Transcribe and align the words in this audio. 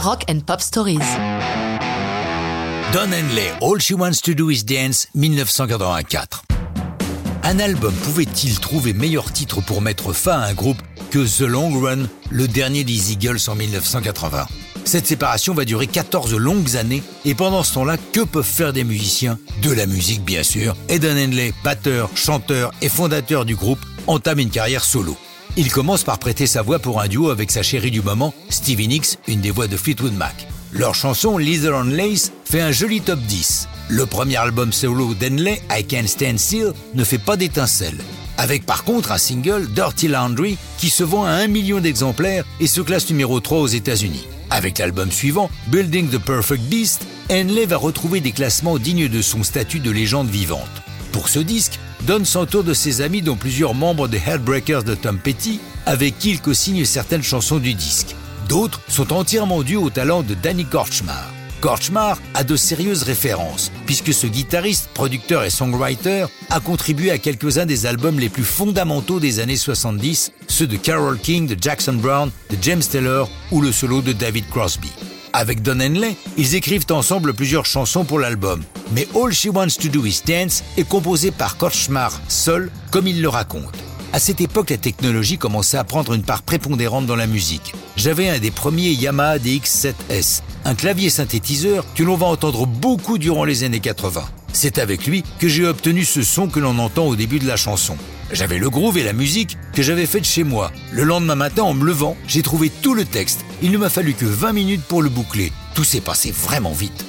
Rock 0.00 0.24
and 0.30 0.40
Pop 0.46 0.60
Stories. 0.60 0.98
Don 2.92 3.10
Henley, 3.10 3.50
All 3.60 3.80
She 3.80 3.94
Wants 3.94 4.22
to 4.22 4.32
Do 4.32 4.48
Is 4.48 4.62
Dance, 4.64 5.08
1984. 5.14 6.44
Un 7.42 7.58
album 7.58 7.92
pouvait-il 8.04 8.60
trouver 8.60 8.92
meilleur 8.92 9.32
titre 9.32 9.60
pour 9.60 9.82
mettre 9.82 10.12
fin 10.12 10.38
à 10.38 10.46
un 10.46 10.54
groupe 10.54 10.80
que 11.10 11.18
The 11.18 11.48
Long 11.48 11.80
Run, 11.80 12.06
le 12.30 12.46
dernier 12.46 12.84
des 12.84 13.12
Eagles 13.12 13.40
en 13.48 13.56
1980 13.56 14.46
Cette 14.84 15.08
séparation 15.08 15.52
va 15.52 15.64
durer 15.64 15.88
14 15.88 16.32
longues 16.36 16.76
années 16.76 17.02
et 17.24 17.34
pendant 17.34 17.64
ce 17.64 17.74
temps-là, 17.74 17.96
que 18.12 18.20
peuvent 18.20 18.44
faire 18.44 18.72
des 18.72 18.84
musiciens? 18.84 19.36
De 19.62 19.72
la 19.72 19.86
musique 19.86 20.24
bien 20.24 20.44
sûr. 20.44 20.76
Et 20.88 21.00
Don 21.00 21.16
Henley, 21.16 21.52
batteur, 21.64 22.08
chanteur 22.14 22.70
et 22.82 22.88
fondateur 22.88 23.44
du 23.44 23.56
groupe, 23.56 23.84
entame 24.06 24.38
une 24.38 24.50
carrière 24.50 24.84
solo. 24.84 25.16
Il 25.60 25.72
commence 25.72 26.04
par 26.04 26.20
prêter 26.20 26.46
sa 26.46 26.62
voix 26.62 26.78
pour 26.78 27.00
un 27.00 27.08
duo 27.08 27.30
avec 27.30 27.50
sa 27.50 27.64
chérie 27.64 27.90
du 27.90 28.00
moment, 28.00 28.32
Stevie 28.48 28.86
Nicks, 28.86 29.18
une 29.26 29.40
des 29.40 29.50
voix 29.50 29.66
de 29.66 29.76
Fleetwood 29.76 30.14
Mac. 30.14 30.46
Leur 30.70 30.94
chanson 30.94 31.36
Leather 31.36 31.74
on 31.74 31.82
Lace 31.82 32.30
fait 32.44 32.60
un 32.60 32.70
joli 32.70 33.00
top 33.00 33.18
10. 33.18 33.66
Le 33.88 34.06
premier 34.06 34.36
album 34.36 34.72
solo 34.72 35.14
d'Henley, 35.14 35.60
I 35.68 35.84
Can't 35.84 36.06
Stand 36.06 36.38
Still, 36.38 36.74
ne 36.94 37.02
fait 37.02 37.18
pas 37.18 37.36
d'étincelles. 37.36 37.98
Avec 38.36 38.66
par 38.66 38.84
contre 38.84 39.10
un 39.10 39.18
single, 39.18 39.66
Dirty 39.74 40.06
Laundry, 40.06 40.58
qui 40.78 40.90
se 40.90 41.02
vend 41.02 41.24
à 41.24 41.30
un 41.32 41.48
million 41.48 41.80
d'exemplaires 41.80 42.44
et 42.60 42.68
se 42.68 42.80
classe 42.80 43.10
numéro 43.10 43.40
3 43.40 43.58
aux 43.58 43.66
États-Unis. 43.66 44.28
Avec 44.50 44.78
l'album 44.78 45.10
suivant, 45.10 45.50
Building 45.72 46.08
the 46.08 46.18
Perfect 46.18 46.62
Beast, 46.66 47.04
Henley 47.32 47.66
va 47.66 47.78
retrouver 47.78 48.20
des 48.20 48.30
classements 48.30 48.78
dignes 48.78 49.08
de 49.08 49.22
son 49.22 49.42
statut 49.42 49.80
de 49.80 49.90
légende 49.90 50.28
vivante. 50.28 50.70
Pour 51.10 51.28
ce 51.28 51.40
disque, 51.40 51.80
Don 52.08 52.24
s'entoure 52.24 52.64
de 52.64 52.72
ses 52.72 53.02
amis 53.02 53.20
dont 53.20 53.36
plusieurs 53.36 53.74
membres 53.74 54.08
des 54.08 54.16
Headbreakers 54.16 54.82
de 54.82 54.94
Tom 54.94 55.18
Petty, 55.18 55.60
avec 55.84 56.18
qui 56.18 56.30
il 56.30 56.40
co-signe 56.40 56.86
certaines 56.86 57.22
chansons 57.22 57.58
du 57.58 57.74
disque. 57.74 58.16
D'autres 58.48 58.80
sont 58.88 59.12
entièrement 59.12 59.62
dus 59.62 59.76
au 59.76 59.90
talent 59.90 60.22
de 60.22 60.32
Danny 60.32 60.64
Korchmar. 60.64 61.30
Korchmar 61.60 62.18
a 62.32 62.44
de 62.44 62.56
sérieuses 62.56 63.02
références, 63.02 63.70
puisque 63.84 64.14
ce 64.14 64.26
guitariste, 64.26 64.88
producteur 64.94 65.44
et 65.44 65.50
songwriter 65.50 66.24
a 66.48 66.60
contribué 66.60 67.10
à 67.10 67.18
quelques-uns 67.18 67.66
des 67.66 67.84
albums 67.84 68.18
les 68.18 68.30
plus 68.30 68.44
fondamentaux 68.44 69.20
des 69.20 69.40
années 69.40 69.56
70, 69.58 70.32
ceux 70.46 70.66
de 70.66 70.76
Carole 70.76 71.18
King, 71.18 71.46
de 71.46 71.62
Jackson 71.62 71.98
Brown, 72.00 72.30
de 72.48 72.56
James 72.62 72.80
Taylor 72.80 73.28
ou 73.52 73.60
le 73.60 73.70
solo 73.70 74.00
de 74.00 74.12
David 74.12 74.48
Crosby. 74.48 74.90
Avec 75.38 75.62
Don 75.62 75.78
Henley, 75.78 76.16
ils 76.36 76.56
écrivent 76.56 76.86
ensemble 76.90 77.32
plusieurs 77.32 77.64
chansons 77.64 78.04
pour 78.04 78.18
l'album, 78.18 78.60
mais 78.90 79.06
All 79.14 79.32
She 79.32 79.46
Wants 79.46 79.78
to 79.80 79.86
Do 79.86 80.04
Is 80.04 80.22
Dance 80.26 80.64
est 80.76 80.82
composé 80.88 81.30
par 81.30 81.56
Korchmar 81.56 82.20
seul, 82.26 82.72
comme 82.90 83.06
il 83.06 83.22
le 83.22 83.28
raconte. 83.28 83.76
À 84.12 84.18
cette 84.18 84.40
époque, 84.40 84.70
la 84.70 84.78
technologie 84.78 85.38
commençait 85.38 85.76
à 85.76 85.84
prendre 85.84 86.12
une 86.12 86.24
part 86.24 86.42
prépondérante 86.42 87.06
dans 87.06 87.14
la 87.14 87.28
musique. 87.28 87.72
J'avais 87.94 88.28
un 88.28 88.40
des 88.40 88.50
premiers 88.50 88.90
Yamaha 88.90 89.38
DX7S, 89.38 90.42
un 90.64 90.74
clavier 90.74 91.08
synthétiseur 91.08 91.84
que 91.94 92.02
l'on 92.02 92.16
va 92.16 92.26
entendre 92.26 92.66
beaucoup 92.66 93.16
durant 93.16 93.44
les 93.44 93.62
années 93.62 93.78
80. 93.78 94.24
C'est 94.52 94.78
avec 94.78 95.06
lui 95.06 95.24
que 95.38 95.48
j'ai 95.48 95.66
obtenu 95.66 96.04
ce 96.04 96.22
son 96.22 96.48
que 96.48 96.60
l'on 96.60 96.78
entend 96.78 97.06
au 97.06 97.16
début 97.16 97.38
de 97.38 97.46
la 97.46 97.56
chanson. 97.56 97.96
J'avais 98.32 98.58
le 98.58 98.70
groove 98.70 98.98
et 98.98 99.04
la 99.04 99.12
musique 99.12 99.56
que 99.72 99.82
j'avais 99.82 100.06
faite 100.06 100.24
chez 100.24 100.44
moi. 100.44 100.70
Le 100.92 101.04
lendemain 101.04 101.34
matin, 101.34 101.62
en 101.62 101.74
me 101.74 101.84
levant, 101.84 102.16
j'ai 102.26 102.42
trouvé 102.42 102.70
tout 102.70 102.94
le 102.94 103.04
texte. 103.04 103.44
Il 103.62 103.70
ne 103.70 103.78
m'a 103.78 103.88
fallu 103.88 104.14
que 104.14 104.26
20 104.26 104.52
minutes 104.52 104.82
pour 104.82 105.02
le 105.02 105.08
boucler. 105.08 105.52
Tout 105.74 105.84
s'est 105.84 106.00
passé 106.00 106.30
vraiment 106.30 106.72
vite. 106.72 107.04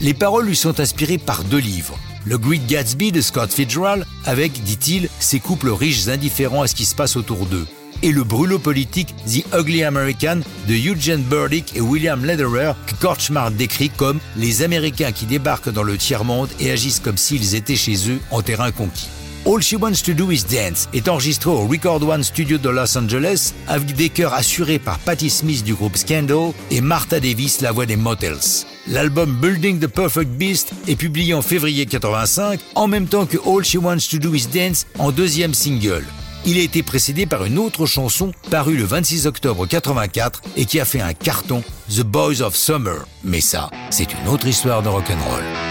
Les 0.00 0.14
paroles 0.14 0.46
lui 0.46 0.56
sont 0.56 0.80
inspirées 0.80 1.18
par 1.18 1.44
deux 1.44 1.58
livres. 1.58 1.98
Le 2.24 2.38
Great 2.38 2.66
Gatsby 2.66 3.12
de 3.12 3.20
Scott 3.20 3.52
Fitzgerald, 3.52 4.06
avec, 4.24 4.62
dit-il, 4.64 5.08
ses 5.20 5.40
couples 5.40 5.70
riches 5.70 6.08
indifférents 6.08 6.62
à 6.62 6.66
ce 6.66 6.74
qui 6.74 6.86
se 6.86 6.94
passe 6.94 7.16
autour 7.16 7.46
d'eux. 7.46 7.66
Et 8.04 8.12
le 8.12 8.22
brûlot 8.22 8.58
politique 8.58 9.14
The 9.26 9.46
Ugly 9.58 9.82
American 9.82 10.40
de 10.68 10.74
Eugene 10.74 11.22
Burdick 11.22 11.74
et 11.74 11.80
William 11.80 12.22
Lederer 12.22 12.72
que 12.86 12.94
Korchmar 12.96 13.50
décrit 13.50 13.88
comme 13.88 14.20
les 14.36 14.60
Américains 14.60 15.10
qui 15.10 15.24
débarquent 15.24 15.70
dans 15.70 15.82
le 15.82 15.96
tiers-monde 15.96 16.50
et 16.60 16.70
agissent 16.70 17.00
comme 17.00 17.16
s'ils 17.16 17.54
étaient 17.54 17.76
chez 17.76 18.10
eux 18.10 18.18
en 18.30 18.42
terrain 18.42 18.72
conquis. 18.72 19.08
All 19.46 19.62
She 19.62 19.76
Wants 19.80 20.02
to 20.04 20.12
Do 20.12 20.30
Is 20.30 20.44
Dance 20.44 20.86
est 20.92 21.08
enregistré 21.08 21.48
au 21.48 21.66
Record 21.66 22.06
One 22.06 22.22
Studio 22.22 22.58
de 22.58 22.68
Los 22.68 22.98
Angeles 22.98 23.54
avec 23.68 23.96
des 23.96 24.10
chœurs 24.10 24.34
assurés 24.34 24.78
par 24.78 24.98
Patti 24.98 25.30
Smith 25.30 25.64
du 25.64 25.72
groupe 25.72 25.96
Scandal 25.96 26.52
et 26.70 26.82
Martha 26.82 27.20
Davis, 27.20 27.62
la 27.62 27.72
voix 27.72 27.86
des 27.86 27.96
Motels. 27.96 28.66
L'album 28.86 29.34
Building 29.40 29.80
the 29.80 29.86
Perfect 29.86 30.30
Beast 30.32 30.72
est 30.88 30.96
publié 30.96 31.32
en 31.32 31.40
février 31.40 31.86
85 31.86 32.60
en 32.74 32.86
même 32.86 33.06
temps 33.06 33.24
que 33.24 33.38
All 33.46 33.64
She 33.64 33.76
Wants 33.76 34.08
to 34.10 34.18
Do 34.18 34.34
Is 34.34 34.48
Dance 34.52 34.86
en 34.98 35.10
deuxième 35.10 35.54
single. 35.54 36.04
Il 36.46 36.58
a 36.58 36.62
été 36.62 36.82
précédé 36.82 37.24
par 37.24 37.44
une 37.44 37.58
autre 37.58 37.86
chanson 37.86 38.32
parue 38.50 38.76
le 38.76 38.84
26 38.84 39.26
octobre 39.26 39.66
84 39.66 40.42
et 40.56 40.66
qui 40.66 40.78
a 40.78 40.84
fait 40.84 41.00
un 41.00 41.14
carton, 41.14 41.62
The 41.88 42.02
Boys 42.02 42.42
of 42.42 42.54
Summer. 42.54 43.06
Mais 43.22 43.40
ça, 43.40 43.70
c'est 43.90 44.12
une 44.12 44.28
autre 44.28 44.46
histoire 44.46 44.82
de 44.82 44.88
rock'n'roll. 44.88 45.63